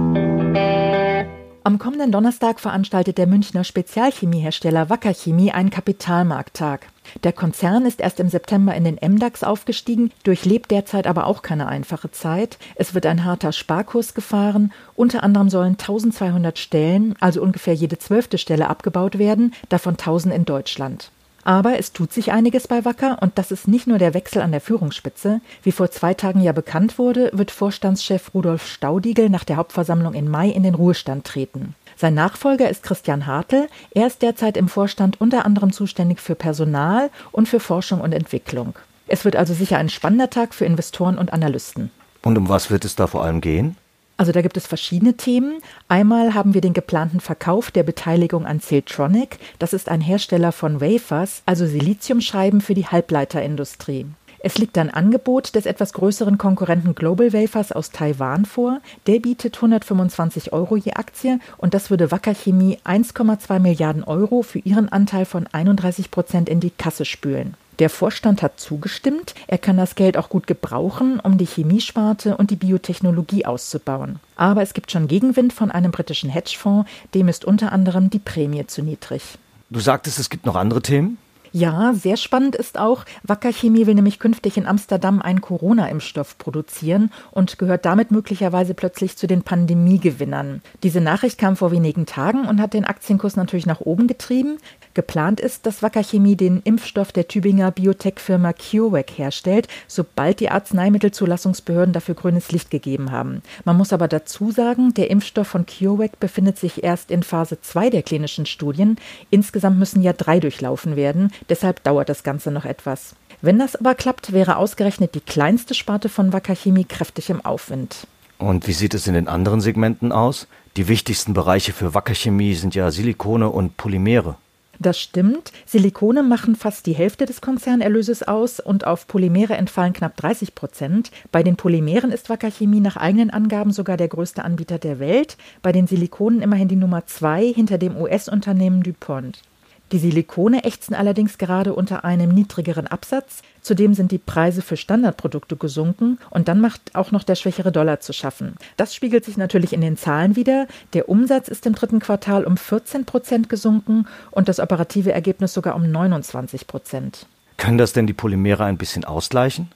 Am 1.63 1.77
kommenden 1.77 2.11
Donnerstag 2.11 2.59
veranstaltet 2.59 3.19
der 3.19 3.27
Münchner 3.27 3.63
Spezialchemiehersteller 3.63 4.89
Wacker 4.89 5.13
Chemie 5.13 5.51
einen 5.51 5.69
Kapitalmarkttag. 5.69 6.87
Der 7.23 7.33
Konzern 7.33 7.85
ist 7.85 7.99
erst 7.99 8.19
im 8.19 8.29
September 8.29 8.73
in 8.73 8.83
den 8.83 8.97
MDAX 8.99 9.43
aufgestiegen, 9.43 10.11
durchlebt 10.23 10.71
derzeit 10.71 11.05
aber 11.05 11.27
auch 11.27 11.43
keine 11.43 11.67
einfache 11.67 12.09
Zeit. 12.09 12.57
Es 12.73 12.95
wird 12.95 13.05
ein 13.05 13.25
harter 13.25 13.51
Sparkurs 13.51 14.15
gefahren. 14.15 14.73
Unter 14.95 15.21
anderem 15.21 15.49
sollen 15.49 15.73
1200 15.73 16.57
Stellen, 16.57 17.15
also 17.19 17.43
ungefähr 17.43 17.75
jede 17.75 17.99
zwölfte 17.99 18.39
Stelle, 18.39 18.67
abgebaut 18.67 19.19
werden, 19.19 19.53
davon 19.69 19.93
1000 19.93 20.33
in 20.33 20.45
Deutschland. 20.45 21.11
Aber 21.43 21.79
es 21.79 21.91
tut 21.91 22.13
sich 22.13 22.31
einiges 22.31 22.67
bei 22.67 22.85
Wacker 22.85 23.17
und 23.21 23.37
das 23.37 23.51
ist 23.51 23.67
nicht 23.67 23.87
nur 23.87 23.97
der 23.97 24.13
Wechsel 24.13 24.41
an 24.41 24.51
der 24.51 24.61
Führungsspitze. 24.61 25.41
Wie 25.63 25.71
vor 25.71 25.89
zwei 25.89 26.13
Tagen 26.13 26.41
ja 26.41 26.51
bekannt 26.51 26.97
wurde, 26.97 27.31
wird 27.33 27.51
Vorstandschef 27.51 28.33
Rudolf 28.33 28.67
Staudigel 28.67 29.29
nach 29.29 29.43
der 29.43 29.57
Hauptversammlung 29.57 30.13
in 30.13 30.29
Mai 30.29 30.49
in 30.49 30.63
den 30.63 30.75
Ruhestand 30.75 31.25
treten. 31.25 31.75
Sein 31.97 32.13
Nachfolger 32.13 32.69
ist 32.69 32.83
Christian 32.83 33.25
Hartl. 33.25 33.67
Er 33.91 34.07
ist 34.07 34.21
derzeit 34.21 34.57
im 34.57 34.69
Vorstand 34.69 35.19
unter 35.19 35.45
anderem 35.45 35.71
zuständig 35.71 36.19
für 36.19 36.35
Personal 36.35 37.09
und 37.31 37.47
für 37.47 37.59
Forschung 37.59 38.01
und 38.01 38.13
Entwicklung. 38.13 38.75
Es 39.07 39.25
wird 39.25 39.35
also 39.35 39.53
sicher 39.53 39.77
ein 39.77 39.89
spannender 39.89 40.29
Tag 40.29 40.53
für 40.53 40.65
Investoren 40.65 41.17
und 41.17 41.33
Analysten. 41.33 41.91
Und 42.23 42.37
um 42.37 42.49
was 42.49 42.69
wird 42.69 42.85
es 42.85 42.95
da 42.95 43.07
vor 43.07 43.23
allem 43.23 43.41
gehen? 43.41 43.75
Also 44.21 44.33
da 44.33 44.43
gibt 44.43 44.55
es 44.55 44.67
verschiedene 44.67 45.17
Themen. 45.17 45.63
Einmal 45.87 46.35
haben 46.35 46.53
wir 46.53 46.61
den 46.61 46.73
geplanten 46.73 47.21
Verkauf 47.21 47.71
der 47.71 47.81
Beteiligung 47.81 48.45
an 48.45 48.59
Celtronic. 48.61 49.39
Das 49.57 49.73
ist 49.73 49.89
ein 49.89 49.99
Hersteller 49.99 50.51
von 50.51 50.79
Wafers, 50.79 51.41
also 51.47 51.65
Siliziumscheiben 51.65 52.61
für 52.61 52.75
die 52.75 52.85
Halbleiterindustrie. 52.85 54.05
Es 54.37 54.59
liegt 54.59 54.77
ein 54.77 54.91
Angebot 54.91 55.55
des 55.55 55.65
etwas 55.65 55.93
größeren 55.93 56.37
Konkurrenten 56.37 56.93
Global 56.93 57.33
Wafers 57.33 57.71
aus 57.71 57.89
Taiwan 57.89 58.45
vor. 58.45 58.79
Der 59.07 59.17
bietet 59.17 59.55
125 59.55 60.53
Euro 60.53 60.77
je 60.77 60.93
Aktie 60.93 61.39
und 61.57 61.73
das 61.73 61.89
würde 61.89 62.11
Wacker 62.11 62.35
Chemie 62.35 62.77
1,2 62.85 63.57
Milliarden 63.57 64.03
Euro 64.03 64.43
für 64.43 64.59
ihren 64.59 64.87
Anteil 64.89 65.25
von 65.25 65.47
31 65.51 66.11
Prozent 66.11 66.47
in 66.47 66.59
die 66.59 66.69
Kasse 66.69 67.05
spülen. 67.05 67.55
Der 67.81 67.89
Vorstand 67.89 68.43
hat 68.43 68.59
zugestimmt. 68.59 69.33
Er 69.47 69.57
kann 69.57 69.75
das 69.75 69.95
Geld 69.95 70.15
auch 70.15 70.29
gut 70.29 70.45
gebrauchen, 70.45 71.19
um 71.19 71.39
die 71.39 71.47
Chemiesparte 71.47 72.37
und 72.37 72.51
die 72.51 72.55
Biotechnologie 72.55 73.45
auszubauen. 73.45 74.19
Aber 74.35 74.61
es 74.61 74.75
gibt 74.75 74.91
schon 74.91 75.07
Gegenwind 75.07 75.51
von 75.51 75.71
einem 75.71 75.89
britischen 75.89 76.29
Hedgefonds. 76.29 76.87
Dem 77.15 77.27
ist 77.27 77.43
unter 77.43 77.71
anderem 77.71 78.11
die 78.11 78.19
Prämie 78.19 78.67
zu 78.67 78.83
niedrig. 78.83 79.23
Du 79.71 79.79
sagtest, 79.79 80.19
es 80.19 80.29
gibt 80.29 80.45
noch 80.45 80.55
andere 80.55 80.83
Themen? 80.83 81.17
Ja, 81.53 81.93
sehr 81.93 82.15
spannend 82.15 82.55
ist 82.55 82.77
auch, 82.79 83.03
Wacker 83.23 83.51
Chemie 83.51 83.85
will 83.85 83.95
nämlich 83.95 84.19
künftig 84.19 84.55
in 84.55 84.65
Amsterdam 84.65 85.21
einen 85.21 85.41
Corona-Impfstoff 85.41 86.37
produzieren 86.37 87.11
und 87.31 87.57
gehört 87.57 87.83
damit 87.83 88.09
möglicherweise 88.09 88.73
plötzlich 88.73 89.17
zu 89.17 89.27
den 89.27 89.43
Pandemiegewinnern. 89.43 90.61
Diese 90.83 91.01
Nachricht 91.01 91.37
kam 91.37 91.57
vor 91.57 91.71
wenigen 91.71 92.05
Tagen 92.05 92.47
und 92.47 92.61
hat 92.61 92.73
den 92.73 92.85
Aktienkurs 92.85 93.35
natürlich 93.35 93.65
nach 93.65 93.81
oben 93.81 94.07
getrieben. 94.07 94.59
Geplant 94.93 95.39
ist, 95.39 95.65
dass 95.65 95.81
Wacker 95.81 96.03
Chemie 96.03 96.35
den 96.35 96.61
Impfstoff 96.63 97.11
der 97.11 97.27
Tübinger 97.27 97.71
Biotech-Firma 97.71 98.53
CureVac 98.53 99.11
herstellt, 99.17 99.67
sobald 99.87 100.39
die 100.39 100.49
Arzneimittelzulassungsbehörden 100.49 101.93
dafür 101.93 102.15
grünes 102.15 102.51
Licht 102.51 102.71
gegeben 102.71 103.11
haben. 103.11 103.41
Man 103.65 103.77
muss 103.77 103.93
aber 103.93 104.07
dazu 104.07 104.51
sagen, 104.51 104.93
der 104.93 105.09
Impfstoff 105.09 105.47
von 105.47 105.65
CureVac 105.65 106.19
befindet 106.19 106.57
sich 106.57 106.83
erst 106.83 107.11
in 107.11 107.23
Phase 107.23 107.61
2 107.61 107.89
der 107.89 108.03
klinischen 108.03 108.45
Studien. 108.45 108.97
Insgesamt 109.29 109.79
müssen 109.79 110.01
ja 110.01 110.13
drei 110.13 110.39
durchlaufen 110.39 110.95
werden, 110.95 111.31
deshalb 111.49 111.83
dauert 111.83 112.09
das 112.09 112.23
Ganze 112.23 112.51
noch 112.51 112.65
etwas. 112.65 113.15
Wenn 113.41 113.57
das 113.57 113.75
aber 113.75 113.95
klappt, 113.95 114.33
wäre 114.33 114.57
ausgerechnet 114.57 115.15
die 115.15 115.21
kleinste 115.21 115.73
Sparte 115.73 116.09
von 116.09 116.31
Wacker 116.31 116.55
Chemie 116.55 116.85
kräftig 116.85 117.29
im 117.29 117.43
Aufwind. 117.43 118.07
Und 118.37 118.67
wie 118.67 118.73
sieht 118.73 118.93
es 118.93 119.07
in 119.07 119.13
den 119.13 119.27
anderen 119.27 119.61
Segmenten 119.61 120.11
aus? 120.11 120.47
Die 120.77 120.87
wichtigsten 120.87 121.33
Bereiche 121.33 121.73
für 121.73 121.93
Wacker 121.93 122.15
Chemie 122.15 122.55
sind 122.55 122.75
ja 122.75 122.91
Silikone 122.91 123.49
und 123.49 123.77
Polymere. 123.77 124.35
Das 124.81 124.99
stimmt. 124.99 125.51
Silikone 125.67 126.23
machen 126.23 126.55
fast 126.55 126.87
die 126.87 126.93
Hälfte 126.93 127.27
des 127.27 127.39
Konzernerlöses 127.39 128.23
aus 128.23 128.59
und 128.59 128.87
auf 128.87 129.05
Polymere 129.05 129.53
entfallen 129.53 129.93
knapp 129.93 130.17
30 130.17 130.55
Prozent. 130.55 131.11
Bei 131.31 131.43
den 131.43 131.55
Polymeren 131.55 132.11
ist 132.11 132.29
Wacker 132.29 132.49
Chemie 132.49 132.79
nach 132.79 132.97
eigenen 132.97 133.29
Angaben 133.29 133.71
sogar 133.71 133.95
der 133.95 134.07
größte 134.07 134.43
Anbieter 134.43 134.79
der 134.79 134.97
Welt, 134.97 135.37
bei 135.61 135.71
den 135.71 135.85
Silikonen 135.85 136.41
immerhin 136.41 136.67
die 136.67 136.75
Nummer 136.75 137.05
zwei 137.05 137.45
hinter 137.53 137.77
dem 137.77 137.95
US-Unternehmen 137.95 138.81
DuPont. 138.81 139.43
Die 139.91 139.97
Silikone 139.97 140.63
ächzen 140.63 140.95
allerdings 140.95 141.37
gerade 141.37 141.73
unter 141.73 142.05
einem 142.05 142.29
niedrigeren 142.29 142.87
Absatz. 142.87 143.41
Zudem 143.61 143.93
sind 143.93 144.11
die 144.11 144.17
Preise 144.17 144.61
für 144.61 144.77
Standardprodukte 144.77 145.57
gesunken 145.57 146.17
und 146.29 146.47
dann 146.47 146.61
macht 146.61 146.95
auch 146.95 147.11
noch 147.11 147.23
der 147.23 147.35
schwächere 147.35 147.73
Dollar 147.73 147.99
zu 147.99 148.13
schaffen. 148.13 148.55
Das 148.77 148.95
spiegelt 148.95 149.25
sich 149.25 149.35
natürlich 149.35 149.73
in 149.73 149.81
den 149.81 149.97
Zahlen 149.97 150.37
wieder. 150.37 150.67
Der 150.93 151.09
Umsatz 151.09 151.49
ist 151.49 151.65
im 151.65 151.75
dritten 151.75 151.99
Quartal 151.99 152.45
um 152.45 152.55
14 152.55 153.05
Prozent 153.05 153.49
gesunken 153.49 154.07
und 154.31 154.47
das 154.47 154.61
operative 154.61 155.11
Ergebnis 155.11 155.53
sogar 155.53 155.75
um 155.75 155.91
29 155.91 156.67
Prozent. 156.67 157.25
Können 157.57 157.77
das 157.77 157.91
denn 157.91 158.07
die 158.07 158.13
Polymere 158.13 158.63
ein 158.63 158.77
bisschen 158.77 159.03
ausgleichen? 159.03 159.69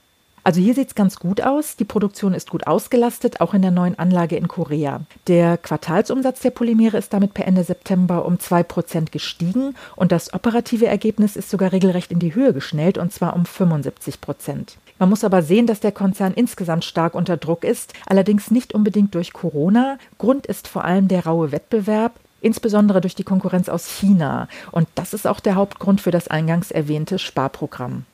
Also 0.46 0.62
hier 0.62 0.76
sieht 0.76 0.90
es 0.90 0.96
ganz 0.96 1.18
gut 1.18 1.42
aus. 1.42 1.76
Die 1.76 1.86
Produktion 1.86 2.36
ist 2.36 2.52
gut 2.52 2.68
ausgelastet, 2.68 3.42
auch 3.42 3.56
in 3.56 3.64
der 3.64 3.72
neuen 3.72 3.98
Anlage 3.98 4.36
in 4.36 4.48
Korea. 4.48 5.02
Der 5.26 5.58
Quartalsumsatz 5.58 6.42
der 6.42 6.52
Polymere 6.52 6.98
ist 6.98 7.12
damit 7.14 7.34
per 7.34 7.48
Ende 7.48 7.64
September 7.64 8.26
um 8.26 8.36
2% 8.36 9.10
gestiegen 9.10 9.74
und 9.96 10.12
das 10.12 10.36
operative 10.36 10.86
Ergebnis 10.86 11.36
ist 11.36 11.50
sogar 11.50 11.72
regelrecht 11.72 12.12
in 12.12 12.20
die 12.20 12.36
Höhe 12.36 12.54
geschnellt 12.54 13.00
und 13.00 13.12
zwar 13.12 13.36
um 13.36 13.48
75 13.48 14.22
Prozent. 14.22 14.78
Man 15.00 15.10
muss 15.10 15.24
aber 15.24 15.42
sehen, 15.42 15.66
dass 15.66 15.80
der 15.80 15.92
Konzern 15.92 16.36
insgesamt 16.36 16.86
stark 16.86 17.16
unter 17.16 17.38
Druck 17.38 17.64
ist, 17.64 17.94
allerdings 18.06 18.52
nicht 18.52 18.76
unbedingt 18.76 19.16
durch 19.16 19.34
Corona. 19.34 19.98
Grund 20.20 20.46
ist 20.46 20.68
vor 20.68 20.86
allem 20.86 21.08
der 21.08 21.26
raue 21.26 21.52
Wettbewerb, 21.52 22.14
insbesondere 22.42 23.02
durch 23.02 23.16
die 23.16 23.24
Konkurrenz 23.24 23.68
aus 23.68 23.88
China. 23.88 24.48
Und 24.72 24.88
das 24.94 25.16
ist 25.16 25.26
auch 25.26 25.40
der 25.40 25.56
Hauptgrund 25.56 26.02
für 26.02 26.12
das 26.12 26.28
eingangs 26.28 26.70
erwähnte 26.70 27.18
Sparprogramm. 27.18 28.06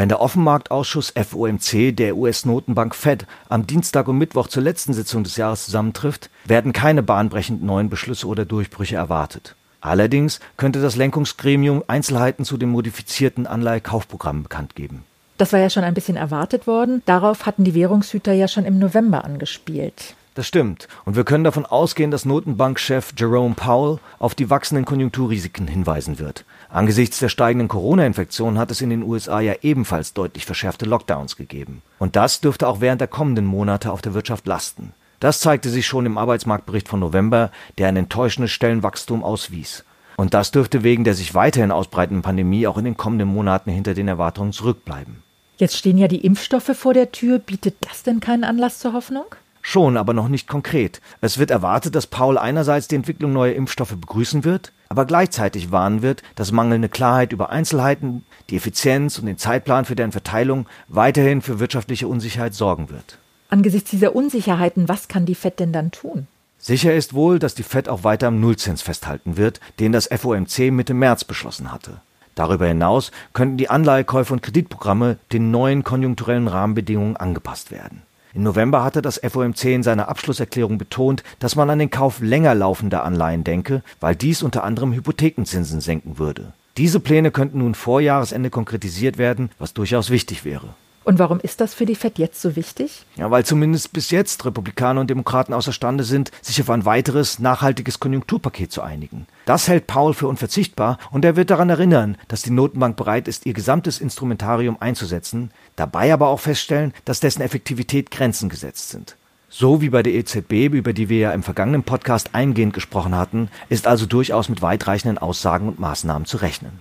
Wenn 0.00 0.08
der 0.08 0.22
Offenmarktausschuss 0.22 1.12
FOMC 1.14 1.94
der 1.94 2.16
US-Notenbank 2.16 2.94
Fed 2.94 3.26
am 3.50 3.66
Dienstag 3.66 4.08
und 4.08 4.16
Mittwoch 4.16 4.48
zur 4.48 4.62
letzten 4.62 4.94
Sitzung 4.94 5.24
des 5.24 5.36
Jahres 5.36 5.66
zusammentrifft, 5.66 6.30
werden 6.46 6.72
keine 6.72 7.02
bahnbrechend 7.02 7.62
neuen 7.62 7.90
Beschlüsse 7.90 8.26
oder 8.26 8.46
Durchbrüche 8.46 8.96
erwartet. 8.96 9.56
Allerdings 9.82 10.40
könnte 10.56 10.80
das 10.80 10.96
Lenkungsgremium 10.96 11.84
Einzelheiten 11.86 12.46
zu 12.46 12.56
dem 12.56 12.70
modifizierten 12.70 13.46
Anleihekaufprogramm 13.46 14.44
bekannt 14.44 14.74
geben. 14.74 15.04
Das 15.36 15.52
war 15.52 15.60
ja 15.60 15.68
schon 15.68 15.84
ein 15.84 15.92
bisschen 15.92 16.16
erwartet 16.16 16.66
worden. 16.66 17.02
Darauf 17.04 17.44
hatten 17.44 17.64
die 17.64 17.74
Währungshüter 17.74 18.32
ja 18.32 18.48
schon 18.48 18.64
im 18.64 18.78
November 18.78 19.26
angespielt. 19.26 20.14
Das 20.34 20.46
stimmt. 20.46 20.88
Und 21.04 21.16
wir 21.16 21.24
können 21.24 21.44
davon 21.44 21.66
ausgehen, 21.66 22.10
dass 22.10 22.24
Notenbankchef 22.24 23.12
Jerome 23.18 23.54
Powell 23.54 23.98
auf 24.18 24.34
die 24.34 24.48
wachsenden 24.48 24.86
Konjunkturrisiken 24.86 25.68
hinweisen 25.68 26.18
wird. 26.18 26.46
Angesichts 26.72 27.18
der 27.18 27.28
steigenden 27.28 27.66
Corona-Infektionen 27.66 28.58
hat 28.58 28.70
es 28.70 28.80
in 28.80 28.90
den 28.90 29.02
USA 29.02 29.40
ja 29.40 29.54
ebenfalls 29.62 30.14
deutlich 30.14 30.46
verschärfte 30.46 30.86
Lockdowns 30.86 31.36
gegeben. 31.36 31.82
Und 31.98 32.14
das 32.14 32.40
dürfte 32.40 32.68
auch 32.68 32.80
während 32.80 33.00
der 33.00 33.08
kommenden 33.08 33.44
Monate 33.44 33.90
auf 33.90 34.02
der 34.02 34.14
Wirtschaft 34.14 34.46
lasten. 34.46 34.92
Das 35.18 35.40
zeigte 35.40 35.68
sich 35.68 35.86
schon 35.86 36.06
im 36.06 36.16
Arbeitsmarktbericht 36.16 36.88
von 36.88 37.00
November, 37.00 37.50
der 37.78 37.88
ein 37.88 37.96
enttäuschendes 37.96 38.52
Stellenwachstum 38.52 39.24
auswies. 39.24 39.84
Und 40.16 40.32
das 40.32 40.52
dürfte 40.52 40.84
wegen 40.84 41.02
der 41.02 41.14
sich 41.14 41.34
weiterhin 41.34 41.72
ausbreitenden 41.72 42.22
Pandemie 42.22 42.66
auch 42.66 42.78
in 42.78 42.84
den 42.84 42.96
kommenden 42.96 43.28
Monaten 43.28 43.70
hinter 43.70 43.94
den 43.94 44.06
Erwartungen 44.06 44.52
zurückbleiben. 44.52 45.22
Jetzt 45.58 45.76
stehen 45.76 45.98
ja 45.98 46.08
die 46.08 46.24
Impfstoffe 46.24 46.70
vor 46.74 46.94
der 46.94 47.10
Tür. 47.10 47.38
Bietet 47.38 47.74
das 47.80 48.02
denn 48.02 48.20
keinen 48.20 48.44
Anlass 48.44 48.78
zur 48.78 48.92
Hoffnung? 48.92 49.26
Schon, 49.62 49.96
aber 49.96 50.14
noch 50.14 50.28
nicht 50.28 50.48
konkret. 50.48 51.00
Es 51.20 51.38
wird 51.38 51.50
erwartet, 51.50 51.94
dass 51.94 52.06
Paul 52.06 52.38
einerseits 52.38 52.88
die 52.88 52.94
Entwicklung 52.96 53.32
neuer 53.32 53.54
Impfstoffe 53.54 53.94
begrüßen 53.94 54.44
wird, 54.44 54.72
aber 54.88 55.04
gleichzeitig 55.04 55.70
warnen 55.70 56.02
wird, 56.02 56.22
dass 56.34 56.52
mangelnde 56.52 56.88
Klarheit 56.88 57.32
über 57.32 57.50
Einzelheiten, 57.50 58.24
die 58.48 58.56
Effizienz 58.56 59.18
und 59.18 59.26
den 59.26 59.38
Zeitplan 59.38 59.84
für 59.84 59.96
deren 59.96 60.12
Verteilung 60.12 60.66
weiterhin 60.88 61.42
für 61.42 61.60
wirtschaftliche 61.60 62.08
Unsicherheit 62.08 62.54
sorgen 62.54 62.90
wird. 62.90 63.18
Angesichts 63.50 63.90
dieser 63.90 64.14
Unsicherheiten, 64.16 64.88
was 64.88 65.08
kann 65.08 65.26
die 65.26 65.34
Fed 65.34 65.60
denn 65.60 65.72
dann 65.72 65.90
tun? 65.90 66.26
Sicher 66.58 66.94
ist 66.94 67.14
wohl, 67.14 67.38
dass 67.38 67.54
die 67.54 67.62
Fed 67.62 67.88
auch 67.88 68.04
weiter 68.04 68.28
am 68.28 68.40
Nullzins 68.40 68.82
festhalten 68.82 69.36
wird, 69.36 69.60
den 69.78 69.92
das 69.92 70.08
FOMC 70.08 70.70
Mitte 70.70 70.94
März 70.94 71.24
beschlossen 71.24 71.72
hatte. 71.72 72.00
Darüber 72.34 72.66
hinaus 72.66 73.12
könnten 73.32 73.56
die 73.56 73.70
Anleihekäufe 73.70 74.32
und 74.32 74.42
Kreditprogramme 74.42 75.18
den 75.32 75.50
neuen 75.50 75.84
konjunkturellen 75.84 76.48
Rahmenbedingungen 76.48 77.16
angepasst 77.16 77.70
werden. 77.70 78.02
Im 78.32 78.44
November 78.44 78.84
hatte 78.84 79.02
das 79.02 79.18
FOMC 79.18 79.64
in 79.64 79.82
seiner 79.82 80.08
Abschlusserklärung 80.08 80.78
betont, 80.78 81.24
dass 81.40 81.56
man 81.56 81.68
an 81.70 81.78
den 81.78 81.90
Kauf 81.90 82.20
länger 82.20 82.54
laufender 82.54 83.04
Anleihen 83.04 83.44
denke, 83.44 83.82
weil 83.98 84.14
dies 84.14 84.42
unter 84.42 84.64
anderem 84.64 84.92
Hypothekenzinsen 84.92 85.80
senken 85.80 86.18
würde. 86.18 86.52
Diese 86.76 87.00
Pläne 87.00 87.30
könnten 87.30 87.58
nun 87.58 87.74
vor 87.74 88.00
Jahresende 88.00 88.50
konkretisiert 88.50 89.18
werden, 89.18 89.50
was 89.58 89.74
durchaus 89.74 90.10
wichtig 90.10 90.44
wäre. 90.44 90.68
Und 91.02 91.18
warum 91.18 91.40
ist 91.40 91.60
das 91.60 91.72
für 91.72 91.86
die 91.86 91.94
Fed 91.94 92.18
jetzt 92.18 92.42
so 92.42 92.56
wichtig? 92.56 93.06
Ja, 93.16 93.30
weil 93.30 93.44
zumindest 93.44 93.92
bis 93.92 94.10
jetzt 94.10 94.44
Republikaner 94.44 95.00
und 95.00 95.08
Demokraten 95.08 95.54
außerstande 95.54 96.04
sind, 96.04 96.30
sich 96.42 96.60
auf 96.60 96.68
ein 96.68 96.84
weiteres 96.84 97.38
nachhaltiges 97.38 98.00
Konjunkturpaket 98.00 98.70
zu 98.70 98.82
einigen. 98.82 99.26
Das 99.46 99.66
hält 99.66 99.86
Paul 99.86 100.12
für 100.12 100.28
unverzichtbar 100.28 100.98
und 101.10 101.24
er 101.24 101.36
wird 101.36 101.50
daran 101.50 101.70
erinnern, 101.70 102.16
dass 102.28 102.42
die 102.42 102.50
Notenbank 102.50 102.96
bereit 102.96 103.28
ist, 103.28 103.46
ihr 103.46 103.54
gesamtes 103.54 104.00
Instrumentarium 104.00 104.76
einzusetzen, 104.80 105.50
dabei 105.76 106.12
aber 106.12 106.28
auch 106.28 106.40
feststellen, 106.40 106.92
dass 107.06 107.20
dessen 107.20 107.42
Effektivität 107.42 108.10
Grenzen 108.10 108.48
gesetzt 108.50 108.90
sind. 108.90 109.16
So 109.48 109.80
wie 109.80 109.90
bei 109.90 110.04
der 110.04 110.14
EZB, 110.14 110.72
über 110.72 110.92
die 110.92 111.08
wir 111.08 111.18
ja 111.18 111.32
im 111.32 111.42
vergangenen 111.42 111.82
Podcast 111.82 112.34
eingehend 112.34 112.72
gesprochen 112.72 113.16
hatten, 113.16 113.48
ist 113.68 113.88
also 113.88 114.06
durchaus 114.06 114.48
mit 114.48 114.62
weitreichenden 114.62 115.18
Aussagen 115.18 115.66
und 115.66 115.80
Maßnahmen 115.80 116.24
zu 116.24 116.36
rechnen. 116.36 116.78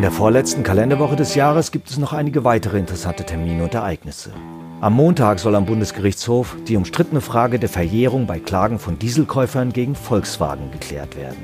In 0.00 0.04
der 0.04 0.12
vorletzten 0.12 0.62
Kalenderwoche 0.62 1.14
des 1.14 1.34
Jahres 1.34 1.72
gibt 1.72 1.90
es 1.90 1.98
noch 1.98 2.14
einige 2.14 2.42
weitere 2.42 2.78
interessante 2.78 3.22
Termine 3.22 3.64
und 3.64 3.74
Ereignisse. 3.74 4.32
Am 4.80 4.94
Montag 4.94 5.38
soll 5.38 5.54
am 5.54 5.66
Bundesgerichtshof 5.66 6.56
die 6.66 6.78
umstrittene 6.78 7.20
Frage 7.20 7.58
der 7.58 7.68
Verjährung 7.68 8.26
bei 8.26 8.38
Klagen 8.38 8.78
von 8.78 8.98
Dieselkäufern 8.98 9.74
gegen 9.74 9.94
Volkswagen 9.94 10.70
geklärt 10.70 11.16
werden. 11.16 11.36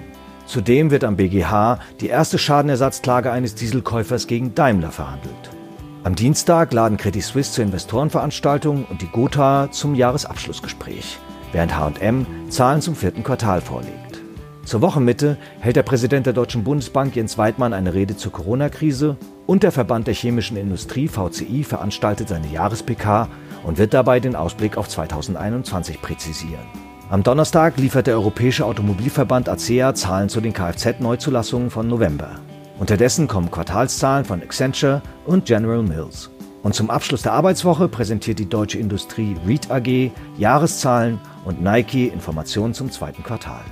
Zudem 0.47 0.91
wird 0.91 1.05
am 1.05 1.17
BGH 1.17 1.81
die 2.01 2.07
erste 2.07 2.39
Schadenersatzklage 2.39 3.31
eines 3.31 3.57
Dieselkäufers 3.57 4.27
gegen 4.27 4.55
Daimler 4.55 4.91
verhandelt. 4.91 5.51
Am 6.05 6.15
Dienstag 6.15 6.73
laden 6.73 6.97
Credit 6.97 7.23
Suisse 7.23 7.53
zur 7.53 7.65
Investorenveranstaltung 7.65 8.87
und 8.87 9.03
die 9.03 9.09
Gotha 9.09 9.71
zum 9.71 9.95
Jahresabschlussgespräch, 9.95 11.19
während 11.53 11.77
H&M 11.77 12.25
Zahlen 12.49 12.81
zum 12.81 12.97
vierten 12.97 13.23
Quartal 13.23 13.61
vorlegt. 13.61 14.06
Zur 14.67 14.83
Wochenmitte 14.83 15.37
hält 15.61 15.77
der 15.77 15.85
Präsident 15.85 16.27
der 16.27 16.33
Deutschen 16.33 16.65
Bundesbank 16.65 17.15
Jens 17.15 17.39
Weidmann 17.39 17.73
eine 17.73 17.95
Rede 17.95 18.17
zur 18.17 18.33
Corona-Krise 18.33 19.17
und 19.47 19.63
der 19.63 19.71
Verband 19.71 20.09
der 20.09 20.15
chemischen 20.15 20.57
Industrie 20.57 21.07
VCI 21.07 21.63
veranstaltet 21.63 22.29
seine 22.29 22.49
Jahres-PK 22.49 23.29
und 23.63 23.79
wird 23.79 23.95
dabei 23.95 24.19
den 24.19 24.35
Ausblick 24.35 24.77
auf 24.77 24.89
2021 24.89 26.03
präzisieren. 26.03 26.67
Am 27.11 27.23
Donnerstag 27.23 27.77
liefert 27.77 28.09
der 28.09 28.17
Europäische 28.17 28.67
Automobilverband 28.67 29.49
ACEA 29.49 29.95
Zahlen 29.95 30.29
zu 30.29 30.41
den 30.41 30.53
Kfz-Neuzulassungen 30.53 31.71
von 31.71 31.87
November. 31.87 32.31
Unterdessen 32.81 33.29
kommen 33.29 33.53
Quartalszahlen 33.53 34.25
von 34.25 34.43
Accenture 34.43 35.01
und 35.27 35.45
General 35.45 35.85
Mills. 35.85 36.29
Und 36.65 36.75
zum 36.75 36.91
Abschluss 36.91 37.23
der 37.23 37.35
Arbeitswoche 37.35 37.87
präsentiert 37.87 38.41
die 38.41 38.49
deutsche 38.49 38.81
Industrie 38.81 39.37
REIT 39.47 39.71
AG 39.71 40.11
Jahreszahlen 40.39 41.21
und 41.45 41.63
Nike 41.63 42.09
Informationen 42.09 42.75
zum 42.75 42.91
zweiten 42.91 43.23
Quartal. 43.23 43.63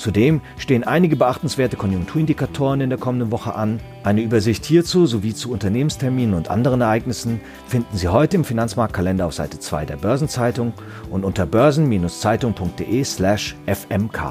Zudem 0.00 0.40
stehen 0.56 0.82
einige 0.82 1.14
beachtenswerte 1.14 1.76
Konjunkturindikatoren 1.76 2.80
in 2.80 2.88
der 2.88 2.98
kommenden 2.98 3.30
Woche 3.30 3.54
an. 3.54 3.80
Eine 4.02 4.22
Übersicht 4.22 4.64
hierzu 4.64 5.04
sowie 5.04 5.34
zu 5.34 5.52
Unternehmensterminen 5.52 6.34
und 6.34 6.48
anderen 6.48 6.80
Ereignissen 6.80 7.42
finden 7.68 7.98
Sie 7.98 8.08
heute 8.08 8.38
im 8.38 8.44
Finanzmarktkalender 8.44 9.26
auf 9.26 9.34
Seite 9.34 9.58
2 9.58 9.84
der 9.84 9.98
Börsenzeitung 9.98 10.72
und 11.10 11.22
unter 11.22 11.44
börsen-zeitung.de/fmk. 11.44 14.22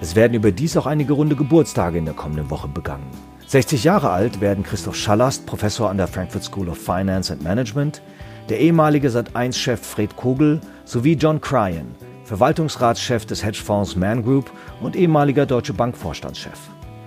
Es 0.00 0.14
werden 0.14 0.34
überdies 0.34 0.76
auch 0.76 0.86
einige 0.86 1.14
runde 1.14 1.34
Geburtstage 1.34 1.98
in 1.98 2.04
der 2.04 2.14
kommenden 2.14 2.48
Woche 2.48 2.68
begangen. 2.68 3.10
60 3.48 3.82
Jahre 3.82 4.10
alt 4.10 4.40
werden 4.40 4.62
Christoph 4.62 4.94
Schallast, 4.94 5.44
Professor 5.44 5.90
an 5.90 5.96
der 5.96 6.06
Frankfurt 6.06 6.44
School 6.44 6.68
of 6.68 6.78
Finance 6.78 7.32
and 7.32 7.42
Management, 7.42 8.00
der 8.48 8.60
ehemalige 8.60 9.08
Sat1-Chef 9.08 9.80
Fred 9.80 10.14
Kogel 10.14 10.60
sowie 10.84 11.14
John 11.14 11.40
Cryan, 11.40 11.96
Verwaltungsratschef 12.30 13.26
des 13.26 13.44
Hedgefonds 13.44 13.96
Man 13.96 14.22
Group 14.22 14.52
und 14.80 14.94
ehemaliger 14.94 15.46
Deutsche 15.46 15.72
Bank 15.72 15.96
Vorstandschef. 15.96 16.60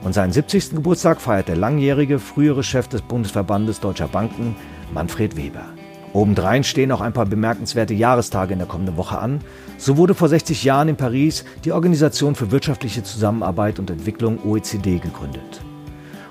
Und 0.03 0.12
seinen 0.12 0.34
70. 0.34 0.72
Geburtstag 0.72 1.22
feiert 1.22 1.48
der 1.48 1.56
langjährige 1.56 2.20
frühere 2.20 2.62
Chef 2.62 2.89
des 2.89 3.01
Bundesverbandes 3.03 3.80
Deutscher 3.80 4.10
Banken, 4.10 4.53
Manfred 4.94 5.38
Weber. 5.38 5.63
Obendrein 6.12 6.65
stehen 6.65 6.92
auch 6.92 7.00
ein 7.00 7.13
paar 7.13 7.25
bemerkenswerte 7.25 7.94
Jahrestage 7.94 8.51
in 8.51 8.60
der 8.60 8.68
kommenden 8.68 8.98
Woche 8.98 9.18
an. 9.18 9.39
So 9.77 9.96
wurde 9.96 10.13
vor 10.13 10.27
60 10.27 10.65
Jahren 10.65 10.89
in 10.89 10.98
Paris 10.98 11.46
die 11.63 11.72
Organisation 11.72 12.36
für 12.36 12.51
wirtschaftliche 12.51 13.03
Zusammenarbeit 13.03 13.80
und 13.80 13.89
Entwicklung 13.89 14.39
OECD 14.44 15.00
gegründet. 15.00 15.62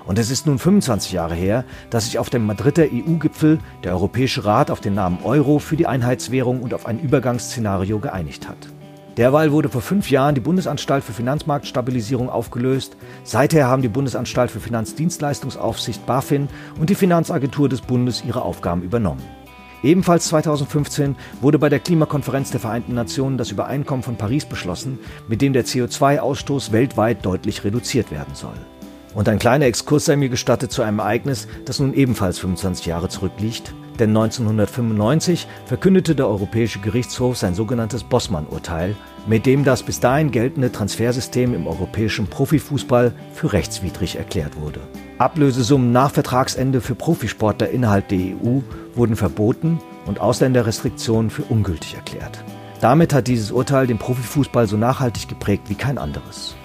Und 0.05 0.19
es 0.19 0.29
ist 0.29 0.45
nun 0.45 0.59
25 0.59 1.13
Jahre 1.13 1.33
her, 1.33 1.65
dass 1.89 2.05
sich 2.05 2.19
auf 2.19 2.29
dem 2.29 2.45
Madrider 2.45 2.83
EU-Gipfel 2.83 3.57
der 3.83 3.93
Europäische 3.93 4.45
Rat 4.45 4.69
auf 4.69 4.81
den 4.81 4.93
Namen 4.93 5.17
Euro 5.23 5.57
für 5.57 5.77
die 5.77 5.87
Einheitswährung 5.87 6.61
und 6.61 6.75
auf 6.75 6.85
ein 6.85 6.99
Übergangsszenario 6.99 7.97
geeinigt 7.97 8.47
hat. 8.47 8.72
Derweil 9.17 9.51
wurde 9.51 9.69
vor 9.69 9.81
fünf 9.81 10.09
Jahren 10.09 10.33
die 10.33 10.41
Bundesanstalt 10.41 11.03
für 11.03 11.13
Finanzmarktstabilisierung 11.13 12.29
aufgelöst. 12.29 12.97
Seither 13.23 13.67
haben 13.67 13.83
die 13.83 13.87
Bundesanstalt 13.87 14.49
für 14.49 14.59
Finanzdienstleistungsaufsicht 14.59 16.05
BaFin 16.07 16.47
und 16.79 16.89
die 16.89 16.95
Finanzagentur 16.95 17.69
des 17.69 17.81
Bundes 17.81 18.23
ihre 18.25 18.41
Aufgaben 18.41 18.81
übernommen. 18.81 19.21
Ebenfalls 19.83 20.29
2015 20.29 21.15
wurde 21.41 21.59
bei 21.59 21.69
der 21.69 21.79
Klimakonferenz 21.79 22.51
der 22.51 22.61
Vereinten 22.61 22.95
Nationen 22.95 23.37
das 23.37 23.51
Übereinkommen 23.51 24.01
von 24.01 24.15
Paris 24.15 24.45
beschlossen, 24.45 24.97
mit 25.27 25.41
dem 25.41 25.53
der 25.53 25.65
CO2-Ausstoß 25.65 26.71
weltweit 26.71 27.23
deutlich 27.25 27.63
reduziert 27.63 28.09
werden 28.09 28.33
soll. 28.33 28.55
Und 29.13 29.29
ein 29.29 29.39
kleiner 29.39 29.65
Exkurs 29.65 30.05
sei 30.05 30.15
mir 30.15 30.29
gestattet 30.29 30.71
zu 30.71 30.81
einem 30.81 30.99
Ereignis, 30.99 31.47
das 31.65 31.79
nun 31.79 31.93
ebenfalls 31.93 32.39
25 32.39 32.87
Jahre 32.87 33.09
zurückliegt. 33.09 33.73
Denn 33.99 34.09
1995 34.09 35.47
verkündete 35.65 36.15
der 36.15 36.27
Europäische 36.27 36.79
Gerichtshof 36.79 37.37
sein 37.37 37.53
sogenanntes 37.53 38.03
Bossmann-Urteil, 38.03 38.95
mit 39.27 39.45
dem 39.45 39.63
das 39.63 39.83
bis 39.83 39.99
dahin 39.99 40.31
geltende 40.31 40.71
Transfersystem 40.71 41.53
im 41.53 41.67
europäischen 41.67 42.27
Profifußball 42.27 43.13
für 43.33 43.53
rechtswidrig 43.53 44.15
erklärt 44.15 44.59
wurde. 44.59 44.81
Ablösesummen 45.19 45.91
nach 45.91 46.11
Vertragsende 46.11 46.81
für 46.81 46.95
Profisportler 46.95 47.69
innerhalb 47.69 48.07
der 48.07 48.19
EU 48.19 48.61
wurden 48.95 49.15
verboten 49.15 49.79
und 50.05 50.19
Ausländerrestriktionen 50.19 51.29
für 51.29 51.43
ungültig 51.43 51.95
erklärt. 51.95 52.43
Damit 52.81 53.13
hat 53.13 53.27
dieses 53.27 53.51
Urteil 53.51 53.87
den 53.87 53.99
Profifußball 53.99 54.67
so 54.67 54.75
nachhaltig 54.75 55.29
geprägt 55.29 55.69
wie 55.69 55.75
kein 55.75 55.97
anderes. 55.97 56.55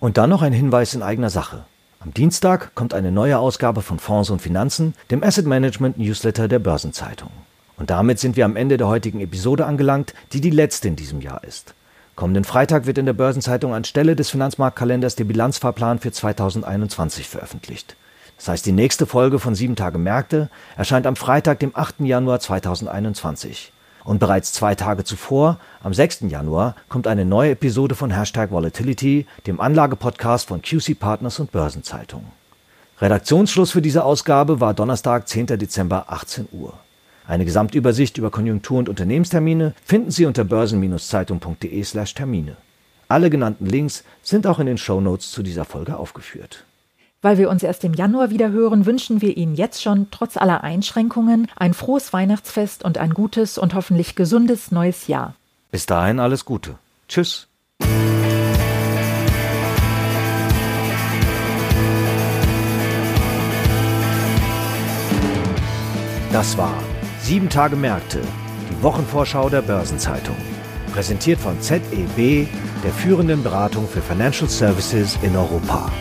Und 0.00 0.16
dann 0.16 0.30
noch 0.30 0.42
ein 0.42 0.52
Hinweis 0.52 0.94
in 0.94 1.02
eigener 1.02 1.30
Sache. 1.30 1.64
Am 2.00 2.14
Dienstag 2.14 2.76
kommt 2.76 2.94
eine 2.94 3.10
neue 3.10 3.40
Ausgabe 3.40 3.82
von 3.82 3.98
Fonds 3.98 4.30
und 4.30 4.40
Finanzen, 4.40 4.94
dem 5.10 5.24
Asset 5.24 5.46
Management 5.46 5.98
Newsletter 5.98 6.46
der 6.46 6.60
Börsenzeitung. 6.60 7.30
Und 7.76 7.90
damit 7.90 8.20
sind 8.20 8.36
wir 8.36 8.44
am 8.44 8.54
Ende 8.54 8.76
der 8.76 8.86
heutigen 8.86 9.20
Episode 9.20 9.66
angelangt, 9.66 10.14
die 10.32 10.40
die 10.40 10.50
letzte 10.50 10.86
in 10.86 10.94
diesem 10.94 11.20
Jahr 11.20 11.42
ist. 11.42 11.74
Kommenden 12.14 12.44
Freitag 12.44 12.86
wird 12.86 12.98
in 12.98 13.06
der 13.06 13.14
Börsenzeitung 13.14 13.74
anstelle 13.74 14.14
des 14.14 14.30
Finanzmarktkalenders 14.30 15.16
der 15.16 15.24
Bilanzfahrplan 15.24 15.98
für 15.98 16.12
2021 16.12 17.28
veröffentlicht. 17.28 17.96
Das 18.36 18.46
heißt, 18.46 18.66
die 18.66 18.72
nächste 18.72 19.06
Folge 19.06 19.40
von 19.40 19.56
7 19.56 19.74
Tage 19.74 19.98
Märkte 19.98 20.50
erscheint 20.76 21.06
am 21.06 21.16
Freitag, 21.16 21.58
dem 21.58 21.72
8. 21.74 22.00
Januar 22.00 22.38
2021. 22.38 23.72
Und 24.08 24.18
bereits 24.20 24.54
zwei 24.54 24.74
Tage 24.74 25.04
zuvor, 25.04 25.58
am 25.82 25.92
6. 25.92 26.20
Januar, 26.28 26.74
kommt 26.88 27.06
eine 27.06 27.26
neue 27.26 27.50
Episode 27.50 27.94
von 27.94 28.10
Hashtag 28.10 28.50
Volatility, 28.50 29.26
dem 29.46 29.60
Anlagepodcast 29.60 30.48
von 30.48 30.62
QC 30.62 30.98
Partners 30.98 31.38
und 31.40 31.52
Börsenzeitung. 31.52 32.24
Redaktionsschluss 33.02 33.72
für 33.72 33.82
diese 33.82 34.04
Ausgabe 34.04 34.62
war 34.62 34.72
Donnerstag, 34.72 35.28
10. 35.28 35.58
Dezember, 35.58 36.06
18 36.08 36.48
Uhr. 36.52 36.72
Eine 37.26 37.44
Gesamtübersicht 37.44 38.16
über 38.16 38.30
Konjunktur- 38.30 38.78
und 38.78 38.88
Unternehmenstermine 38.88 39.74
finden 39.84 40.10
Sie 40.10 40.24
unter 40.24 40.44
börsen-zeitung.de/termine. 40.44 42.56
Alle 43.08 43.28
genannten 43.28 43.66
Links 43.66 44.04
sind 44.22 44.46
auch 44.46 44.58
in 44.58 44.64
den 44.64 44.78
Shownotes 44.78 45.32
zu 45.32 45.42
dieser 45.42 45.66
Folge 45.66 45.98
aufgeführt. 45.98 46.64
Weil 47.20 47.38
wir 47.38 47.50
uns 47.50 47.62
erst 47.62 47.82
im 47.84 47.94
Januar 47.94 48.30
wieder 48.30 48.50
hören, 48.50 48.86
wünschen 48.86 49.20
wir 49.20 49.36
Ihnen 49.36 49.54
jetzt 49.54 49.82
schon, 49.82 50.08
trotz 50.10 50.36
aller 50.36 50.62
Einschränkungen, 50.62 51.48
ein 51.56 51.74
frohes 51.74 52.12
Weihnachtsfest 52.12 52.84
und 52.84 52.98
ein 52.98 53.12
gutes 53.12 53.58
und 53.58 53.74
hoffentlich 53.74 54.14
gesundes 54.14 54.70
neues 54.70 55.08
Jahr. 55.08 55.34
Bis 55.70 55.86
dahin 55.86 56.20
alles 56.20 56.44
Gute. 56.44 56.76
Tschüss. 57.08 57.48
Das 66.30 66.56
war 66.56 66.74
Sieben 67.28 67.50
Tage 67.50 67.76
Märkte, 67.76 68.20
die 68.70 68.82
Wochenvorschau 68.82 69.50
der 69.50 69.60
Börsenzeitung. 69.60 70.36
Präsentiert 70.94 71.38
von 71.38 71.60
ZEB, 71.60 72.48
der 72.82 72.92
führenden 72.92 73.42
Beratung 73.42 73.86
für 73.86 74.00
Financial 74.00 74.48
Services 74.48 75.18
in 75.20 75.36
Europa. 75.36 75.92